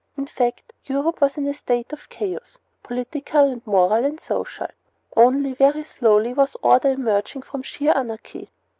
[0.17, 4.65] In fact, Europe was in a state of chaos political and moral and social.
[5.15, 8.49] Only very slowly was order emerging from sheer anarchy.